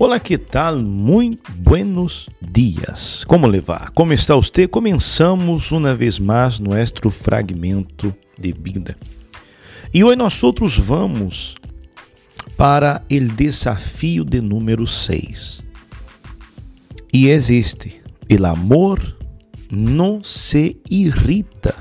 Olá, 0.00 0.20
que 0.20 0.38
tal? 0.38 0.78
Muito 0.78 1.50
buenos 1.50 2.28
dias. 2.40 3.24
Como 3.24 3.48
levar? 3.48 3.90
Como 3.90 4.12
está 4.12 4.36
você? 4.36 4.68
Começamos 4.68 5.72
uma 5.72 5.92
vez 5.92 6.20
mais 6.20 6.60
nosso 6.60 7.10
fragmento 7.10 8.14
de 8.38 8.52
vida. 8.52 8.96
E 9.92 10.04
hoje 10.04 10.14
nós 10.14 10.40
outros 10.40 10.78
vamos 10.78 11.56
para 12.56 13.02
o 13.10 13.20
desafio 13.34 14.24
de 14.24 14.40
número 14.40 14.86
6. 14.86 15.64
E 17.12 17.26
este: 17.26 18.00
o 18.30 18.46
amor 18.46 19.18
não 19.68 20.22
se 20.22 20.80
irrita 20.88 21.74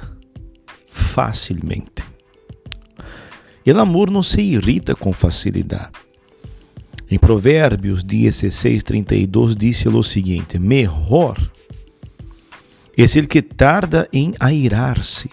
facilmente. 0.87 2.03
O 3.63 3.79
amor 3.79 4.09
não 4.09 4.23
se 4.23 4.41
irrita 4.41 4.95
com 4.95 5.13
facilidade. 5.13 6.06
Em 7.09 7.17
Provérbios 7.17 8.03
16, 8.03 8.83
32, 8.83 9.55
disse 9.55 9.87
o 9.87 10.03
seguinte: 10.03 10.59
Melhor 10.59 11.37
é 12.97 13.03
ele 13.03 13.27
que 13.27 13.41
tarda 13.41 14.09
em 14.11 14.33
airar-se 14.39 15.29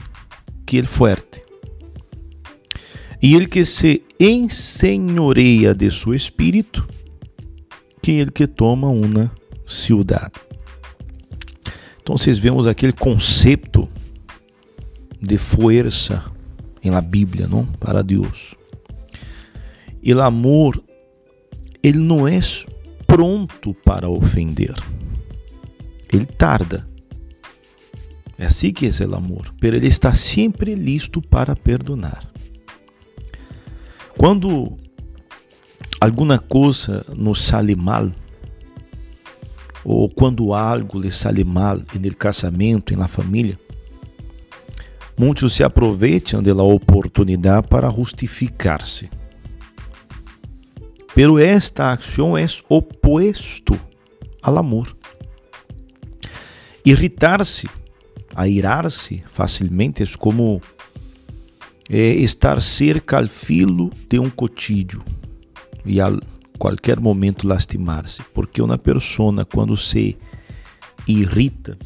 que 0.64 0.76
ele 0.76 0.86
forte. 0.86 1.42
E 3.20 3.34
ele 3.34 3.46
que 3.46 3.64
se 3.64 4.02
ensenhoreia 4.20 5.74
de 5.74 5.90
seu 5.90 6.14
espírito, 6.14 6.86
que 8.02 8.12
ele 8.12 8.30
que 8.30 8.46
toma 8.46 8.88
uma 8.88 9.32
ciudade. 9.66 10.34
Então, 12.02 12.18
vocês 12.18 12.38
vemos 12.38 12.66
aquele 12.66 12.92
conceito 12.92 13.88
de 15.18 15.38
força 15.38 16.30
em 16.82 16.90
la 16.90 17.00
Bíblia, 17.00 17.48
não? 17.48 17.64
Para 17.64 18.02
Deus. 18.02 18.54
E 20.02 20.12
o 20.12 20.20
amor 20.20 20.84
ele 21.84 21.98
não 21.98 22.26
é 22.26 22.40
pronto 23.06 23.74
para 23.74 24.08
ofender. 24.08 24.74
Ele 26.10 26.24
tarda. 26.24 26.88
É 28.38 28.46
assim 28.46 28.72
que 28.72 28.86
é 28.86 29.06
o 29.06 29.14
amor. 29.14 29.54
Ele 29.62 29.86
está 29.86 30.14
sempre 30.14 30.74
listo 30.74 31.20
para 31.20 31.54
perdonar. 31.54 32.26
Quando 34.16 34.78
alguma 36.00 36.38
coisa 36.38 37.04
nos 37.14 37.44
sale 37.44 37.76
mal, 37.76 38.10
ou 39.84 40.08
quando 40.08 40.54
algo 40.54 40.98
lhe 40.98 41.10
sale 41.10 41.44
mal 41.44 41.76
no 41.76 42.16
casamento, 42.16 42.96
na 42.96 43.06
família, 43.06 43.60
muitos 45.18 45.52
se 45.52 45.62
aproveitam 45.62 46.42
da 46.42 46.54
oportunidade 46.62 47.68
para 47.68 47.90
justificar-se. 47.90 49.10
Pero 51.14 51.38
esta 51.38 51.92
acción 51.92 52.38
es 52.38 52.62
opuesto 52.68 53.78
al 54.42 54.58
amor. 54.58 54.96
Irritar-se, 56.84 57.66
airar-se 58.34 59.22
facilmente 59.28 60.02
é 60.02 60.06
como 60.18 60.60
é, 61.88 61.96
estar 61.96 62.60
cerca 62.60 63.18
ao 63.18 63.26
filo 63.26 63.90
de 64.08 64.18
um 64.18 64.28
cotilho 64.28 65.02
e 65.86 66.00
a 66.00 66.12
qualquer 66.58 66.98
momento 66.98 67.46
lastimar-se, 67.46 68.22
porque 68.34 68.60
uma 68.60 68.76
pessoa 68.76 69.44
quando 69.44 69.76
se 69.76 70.16
irrita, 71.06 71.78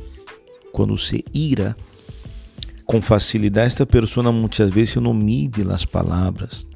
quando 0.73 0.97
se 0.97 1.25
ira 1.35 1.77
com 2.87 3.03
facilidade, 3.03 3.67
esta 3.67 3.85
pessoa 3.85 4.33
muitas 4.33 4.71
vezes 4.71 4.97
não 4.97 5.13
mide 5.13 5.63
as 5.71 5.85
palavras, 5.85 6.67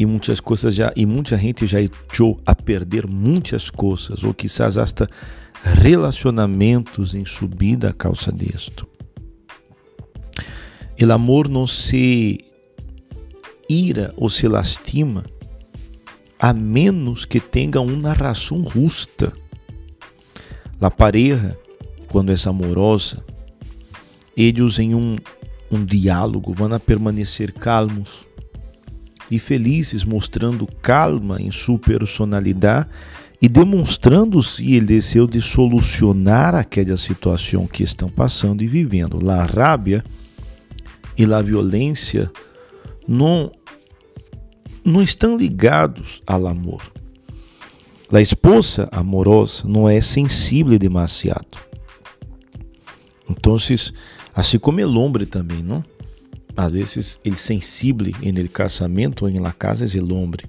e 0.00 0.06
muitas 0.06 0.40
coisas 0.40 0.74
já 0.74 0.90
e 0.96 1.04
muita 1.04 1.36
gente 1.36 1.66
já 1.66 1.78
echou 1.78 2.40
a 2.46 2.54
perder 2.54 3.06
muitas 3.06 3.68
coisas 3.68 4.24
ou 4.24 4.32
quizás 4.32 4.78
hasta 4.78 5.06
relacionamentos 5.62 7.14
em 7.14 7.26
subida 7.26 7.90
a 7.90 7.92
causa 7.92 8.32
disto. 8.32 8.88
O 10.98 11.12
amor 11.12 11.50
não 11.50 11.66
se 11.66 12.40
ira 13.68 14.10
ou 14.16 14.30
se 14.30 14.48
lastima 14.48 15.26
a 16.38 16.54
menos 16.54 17.26
que 17.26 17.38
tenha 17.38 17.82
uma 17.82 18.14
razão 18.14 18.66
justa. 18.70 19.34
A 20.80 20.90
pareja, 20.90 21.58
quando 22.08 22.32
é 22.32 22.36
amorosa, 22.46 23.22
eles 24.34 24.78
em 24.78 24.94
um, 24.94 25.16
um 25.70 25.84
diálogo 25.84 26.54
vão 26.54 26.72
a 26.72 26.80
permanecer 26.80 27.52
calmos, 27.52 28.29
e 29.30 29.38
felizes, 29.38 30.04
mostrando 30.04 30.66
calma 30.82 31.40
em 31.40 31.50
sua 31.50 31.78
personalidade 31.78 32.88
e 33.40 33.48
demonstrando-se 33.48 34.74
ele 34.74 34.86
desejou 34.86 35.26
de 35.26 35.40
solucionar 35.40 36.54
aquela 36.54 36.96
situação 36.96 37.66
que 37.66 37.82
estão 37.82 38.10
passando 38.10 38.62
e 38.62 38.66
vivendo. 38.66 39.18
A 39.30 39.44
rábia 39.44 40.04
e 41.16 41.24
a 41.24 41.40
violência 41.40 42.30
não, 43.08 43.50
não 44.84 45.02
estão 45.02 45.36
ligados 45.36 46.22
ao 46.26 46.46
amor. 46.46 46.82
A 48.12 48.20
esposa 48.20 48.88
amorosa 48.90 49.62
não 49.66 49.88
é 49.88 50.00
sensível 50.00 50.78
demasiado. 50.78 51.58
Então, 53.28 53.56
assim 54.34 54.58
como 54.58 54.80
o 54.80 54.98
homem 54.98 55.24
também, 55.24 55.62
não? 55.62 55.84
Às 56.60 56.72
vezes 56.72 57.18
ele 57.24 57.36
sensible 57.36 58.14
en 58.22 58.36
el 58.36 58.48
casamento 58.48 59.24
ou 59.24 59.30
em 59.30 59.38
la 59.38 59.52
casa 59.52 59.84
é 59.84 59.98
el 59.98 60.12
hombre. 60.12 60.44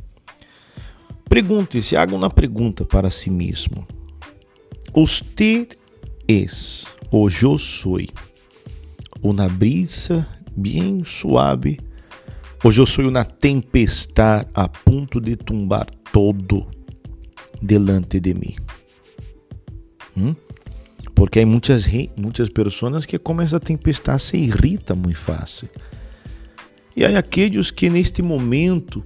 Pergunte-se, 1.30 1.96
haga 1.96 2.14
uma 2.14 2.30
pergunta 2.30 2.84
para 2.84 3.10
si 3.10 3.30
mesmo. 3.30 3.88
Usted 4.94 5.78
es 6.28 6.86
o 7.10 7.30
yo 7.30 7.58
soy 7.58 8.10
uma 9.22 9.48
brisa 9.48 10.28
bem 10.54 11.04
suave 11.06 11.80
ou 12.62 12.74
eu 12.74 12.86
sou 12.86 13.08
uma 13.08 13.24
tempestade 13.24 14.50
a 14.54 14.68
ponto 14.68 15.22
de 15.22 15.38
tumbar 15.38 15.88
todo 16.12 16.68
delante 17.62 18.20
de 18.20 18.34
mim? 18.34 18.56
Hum? 20.18 20.36
Porque 21.16 21.40
há 21.40 21.46
muitas, 21.46 21.88
muitas 22.18 22.50
pessoas 22.50 23.06
que 23.06 23.18
com 23.18 23.42
essa 23.42 23.60
tempestade 23.60 24.24
se 24.24 24.38
irrita 24.38 24.94
muito 24.94 25.20
fácil. 25.20 25.70
E 26.96 27.06
há 27.06 27.18
aqueles 27.18 27.72
que 27.72 27.90
neste 27.90 28.22
momento 28.22 29.04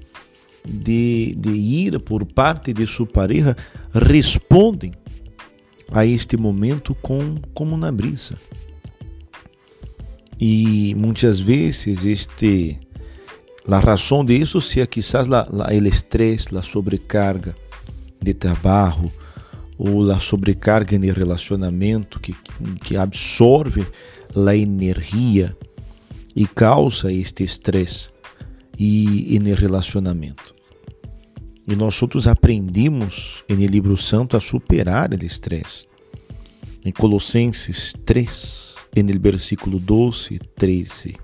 de, 0.67 1.35
de 1.37 1.51
ira 1.51 1.99
por 1.99 2.25
parte 2.25 2.73
de 2.73 2.85
sua 2.87 3.05
pareja 3.05 3.55
respondem 3.93 4.91
a 5.91 6.05
este 6.05 6.35
momento 6.35 6.95
com 6.95 7.35
como 7.53 7.77
na 7.77 7.91
brisa. 7.91 8.35
E 10.39 10.93
muitas 10.95 11.39
vezes 11.39 12.05
este 12.05 12.77
a 13.67 13.79
razão 13.79 14.23
disso 14.23 14.61
seja 14.61 14.85
quizás 14.85 15.27
la, 15.27 15.47
la, 15.51 15.73
el 15.73 15.87
estresse, 15.87 16.55
a 16.55 16.61
sobrecarga 16.61 17.55
de 18.21 18.33
trabalho 18.33 19.11
ou 19.77 20.11
a 20.11 20.19
sobrecarga 20.19 20.99
de 20.99 21.11
relacionamento 21.11 22.19
que, 22.19 22.35
que 22.83 22.95
absorve 22.95 23.85
a 24.35 24.55
energia 24.55 25.57
e 26.35 26.45
causa 26.45 27.11
este 27.11 27.43
estresse 27.43 28.09
e, 28.77 29.39
no 29.39 29.53
relacionamento. 29.55 30.53
E 31.67 31.75
nós 31.75 31.99
outros 32.01 32.27
aprendimos 32.27 33.43
no 33.49 33.55
livro 33.55 33.95
santo 33.97 34.35
a 34.35 34.39
superar 34.39 35.11
o 35.13 35.25
estresse. 35.25 35.87
Em 36.83 36.91
Colossenses 36.91 37.93
3, 38.05 38.75
no 38.95 39.19
versículo 39.19 39.79
12 39.79 40.35
e 40.35 40.39
13, 40.39 41.15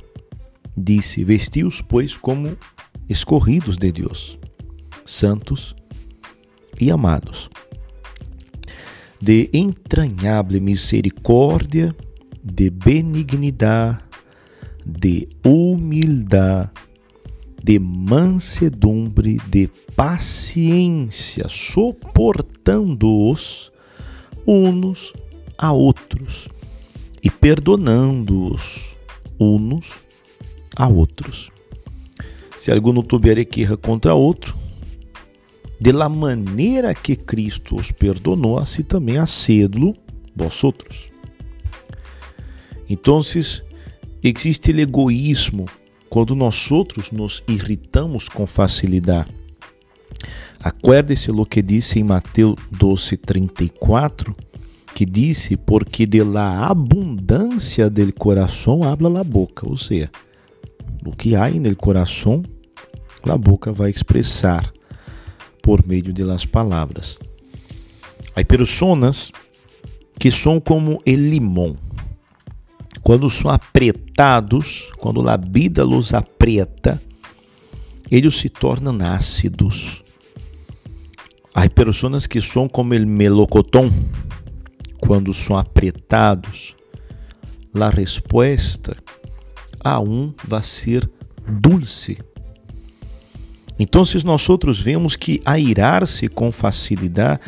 disse: 0.76 1.24
Vestiu-os, 1.24 1.82
pois, 1.82 2.18
como 2.18 2.58
escorridos 3.08 3.78
de 3.78 3.92
Deus, 3.92 4.40
santos 5.06 5.76
e 6.80 6.90
amados, 6.90 7.50
de 9.22 9.50
entranhável 9.54 10.60
misericórdia, 10.60 11.96
de 12.44 12.72
benignidade, 12.72 14.00
de 14.86 15.30
humildade, 15.46 16.70
de 17.64 17.80
mansedumbre, 17.80 19.40
de 19.48 19.70
paciência, 19.96 21.48
suportando-os 21.48 23.72
uns 24.48 25.14
a 25.58 25.72
outros 25.72 26.48
e 27.24 27.30
perdoando-os 27.30 28.96
uns 29.40 29.94
a 30.76 30.88
outros. 30.88 31.52
Se 32.58 32.72
algum 32.72 33.02
tiver 33.04 33.44
queja 33.46 33.78
contra 33.78 34.14
outro, 34.14 34.58
de 35.80 35.92
la 35.92 36.08
maneira 36.08 36.94
que 36.94 37.16
Cristo 37.16 37.76
os 37.76 37.92
perdonou, 37.92 38.60
assim 38.60 38.84
também 38.84 39.18
hacedlo 39.18 39.96
vós 40.36 40.64
outros. 40.64 41.12
Então, 42.88 43.24
Existe 44.24 44.72
o 44.72 44.80
egoísmo 44.80 45.66
quando 46.10 46.36
nós 46.36 46.72
outros 46.72 47.12
nos 47.12 47.44
irritamos 47.48 48.30
com 48.30 48.46
facilidade. 48.46 49.32
Acuérdese 50.64 51.32
lo 51.32 51.46
que 51.46 51.62
disse 51.62 52.00
em 52.00 52.04
Mateus 52.04 52.56
12:34, 52.72 54.36
que 54.94 55.06
disse: 55.06 55.58
"Porque 55.58 56.06
de 56.06 56.24
la 56.24 56.68
abundância 56.68 57.90
del 57.90 58.14
coração 58.14 58.84
habla 58.84 59.10
la 59.10 59.24
boca", 59.24 59.68
ou 59.68 59.76
seja, 59.76 60.12
o 61.04 61.12
que 61.12 61.36
há 61.36 61.50
no 61.50 61.76
coração, 61.76 62.44
a 63.24 63.38
boca 63.38 63.72
vai 63.72 63.90
expressar 63.90 64.72
por 65.64 65.86
meio 65.88 66.14
de 66.14 66.24
las 66.24 66.46
palavras. 66.46 67.18
Há 68.36 68.44
pessoas 68.44 69.32
que 70.20 70.32
são 70.32 70.60
como 70.60 71.02
o 71.06 71.12
limão. 71.12 71.76
Quando 73.04 73.30
são 73.30 73.50
apretados, 73.50 74.92
quando 74.98 75.28
a 75.28 75.38
vida 75.38 75.84
los 75.84 76.14
aprieta, 76.14 77.02
eles 78.10 78.36
se 78.36 78.50
tornam 78.50 78.98
ácidos. 79.02 80.04
Há 81.54 81.68
pessoas 81.70 82.28
que 82.28 82.42
são 82.42 82.68
como 82.68 82.94
o 82.94 83.08
melocotão, 83.08 83.92
quando 85.00 85.34
são 85.34 85.58
apretados, 85.58 86.76
a 87.74 87.90
resposta 87.90 88.96
a 89.84 90.00
um 90.00 90.34
vai 90.44 90.62
ser 90.62 91.10
dulce. 91.48 92.18
Então, 93.80 94.06
se 94.06 94.24
nós 94.24 94.48
outros 94.48 94.80
vemos 94.80 95.16
que 95.16 95.42
airar-se 95.44 96.28
com 96.28 96.52
facilidade 96.52 97.42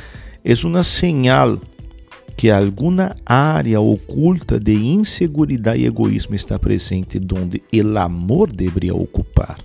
é 0.43 0.53
uma 0.65 0.83
señal 0.83 1.61
que 2.35 2.49
alguma 2.49 3.15
área 3.25 3.79
oculta 3.79 4.59
de 4.59 4.73
insegurança 4.73 5.77
e 5.77 5.85
egoísmo 5.85 6.35
está 6.35 6.57
presente, 6.57 7.19
onde 7.33 7.61
o 7.73 7.97
amor 7.97 8.51
deveria 8.51 8.95
ocupar. 8.95 9.59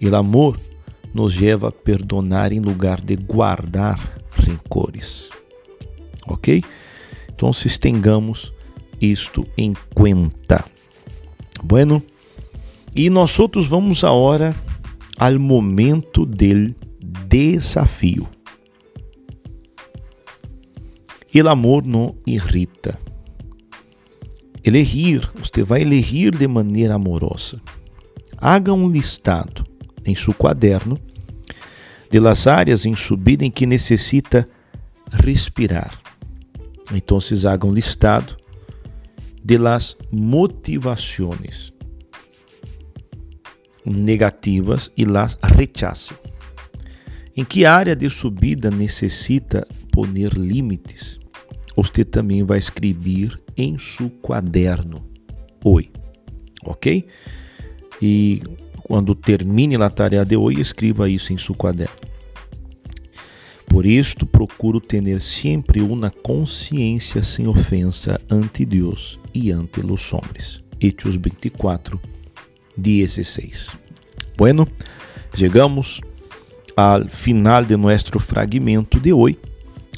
O 0.00 0.14
amor 0.14 0.58
nos 1.12 1.36
leva 1.36 1.68
a 1.68 1.72
perdonar 1.72 2.52
em 2.52 2.60
lugar 2.60 3.00
de 3.00 3.16
guardar 3.16 4.20
rencores. 4.32 5.28
Ok? 6.26 6.62
Então, 7.34 7.50
tengamos 7.80 8.52
isto 9.00 9.46
em 9.56 9.72
conta. 9.94 10.64
Bueno, 11.62 12.02
e 12.94 13.10
nós 13.10 13.38
outros 13.38 13.66
vamos 13.66 14.04
agora 14.04 14.54
ao 15.18 15.38
momento 15.38 16.24
del 16.24 16.74
desafio. 17.26 18.28
El 21.32 21.48
amor 21.48 21.84
não 21.84 22.16
irrita. 22.26 22.98
Elegir, 24.64 25.30
você 25.36 25.62
vai 25.62 25.82
elegir 25.82 26.36
de 26.36 26.48
maneira 26.48 26.94
amorosa. 26.94 27.60
Haga 28.36 28.72
um 28.72 28.90
listado 28.90 29.64
em 30.04 30.14
seu 30.14 30.34
quaderno 30.34 30.98
de 32.10 32.18
las 32.18 32.46
áreas 32.46 32.86
em 32.86 32.96
sua 32.96 33.16
vida 33.16 33.44
em 33.44 33.50
que 33.50 33.66
necessita 33.66 34.48
respirar. 35.10 36.00
Então, 36.92 37.18
haga 37.50 37.66
um 37.66 37.72
listado 37.72 38.36
de 39.44 39.58
las 39.58 39.96
motivações 40.10 41.72
negativas 43.84 44.90
e 44.96 45.04
las 45.04 45.38
rechace. 45.42 46.14
Em 47.38 47.44
que 47.44 47.64
área 47.64 47.94
de 47.94 48.10
subida 48.10 48.68
necessita 48.68 49.64
poner 49.92 50.32
limites? 50.34 51.20
Você 51.76 52.04
também 52.04 52.42
vai 52.42 52.58
escrever 52.58 53.40
em 53.56 53.78
seu 53.78 54.10
quaderno 54.10 55.08
hoje, 55.62 55.88
ok? 56.64 57.06
E 58.02 58.42
quando 58.82 59.14
termine 59.14 59.76
a 59.76 59.88
tarefa 59.88 60.26
de 60.26 60.36
hoje, 60.36 60.60
escreva 60.60 61.08
isso 61.08 61.32
em 61.32 61.38
seu 61.38 61.54
quaderno. 61.54 61.94
Por 63.68 63.86
isto, 63.86 64.26
procuro 64.26 64.80
ter 64.80 65.20
sempre 65.20 65.80
uma 65.80 66.10
consciência 66.10 67.22
sem 67.22 67.46
ofensa 67.46 68.20
ante 68.28 68.64
Deus 68.64 69.20
e 69.32 69.52
ante 69.52 69.78
os 69.78 70.12
homens. 70.12 70.60
Hechos 70.80 71.14
24, 71.14 72.00
16. 72.76 73.68
Bueno, 74.36 74.66
chegamos 75.36 76.00
ao 76.78 77.08
final 77.08 77.64
de 77.64 77.76
nosso 77.76 78.20
fragmento 78.20 79.00
de 79.00 79.12
hoje. 79.12 79.36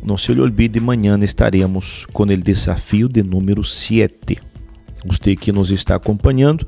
Não 0.02 0.16
se 0.16 0.32
lhe 0.32 0.40
olvide, 0.40 0.78
amanhã 0.78 1.18
estaremos 1.22 2.06
com 2.10 2.22
o 2.22 2.36
desafio 2.38 3.06
de 3.06 3.22
número 3.22 3.62
7. 3.62 4.38
Você 5.04 5.36
que 5.36 5.52
nos 5.52 5.70
está 5.70 5.96
acompanhando, 5.96 6.66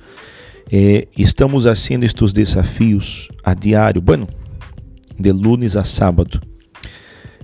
eh, 0.70 1.08
estamos 1.16 1.64
fazendo 1.64 2.04
estes 2.04 2.30
desafios 2.34 3.30
a 3.42 3.54
diário, 3.54 4.02
bueno, 4.02 4.28
de 5.18 5.32
lunes 5.32 5.76
a 5.76 5.84
sábado, 5.84 6.42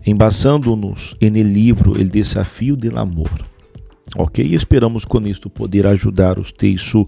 embasando-nos 0.05 1.17
no 1.23 1.43
livro 1.43 1.99
El 1.99 2.11
Desafio 2.11 2.77
del 2.77 2.99
Amor. 2.99 3.31
Ok? 4.15 4.45
E 4.45 4.55
esperamos 4.55 5.07
com 5.07 5.27
isto 5.27 5.49
poder 5.49 5.87
ajudar 5.87 6.39
você 6.39 6.67
em 6.67 6.77
seu 6.77 7.07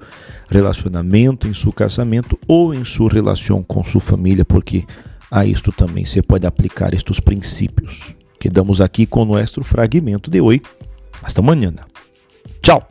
relacionamento, 0.49 1.47
em 1.47 1.53
seu 1.53 1.71
casamento 1.71 2.39
ou 2.49 2.73
em 2.73 2.83
sua 2.83 3.11
relação 3.11 3.63
com 3.63 3.85
sua 3.85 4.01
família, 4.01 4.45
porque 4.45 4.87
a 5.31 5.45
isto 5.45 5.71
também 5.71 6.05
você 6.05 6.21
pode 6.21 6.47
aplicar 6.47 6.93
estes 6.93 7.21
princípios. 7.21 8.15
Quedamos 8.39 8.81
aqui 8.81 9.07
com 9.07 9.23
o 9.23 9.25
nosso 9.25 9.63
fragmento 9.63 10.31
de 10.31 10.41
hoje. 10.41 10.63
Hasta 11.23 11.41
amanhã. 11.41 11.73
Tchau! 12.63 12.90